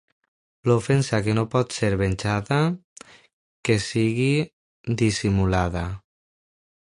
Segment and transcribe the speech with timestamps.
[0.69, 2.57] L'ofensa que no pot ser venjada,
[3.69, 4.29] que sigui
[5.03, 5.85] dissimulada.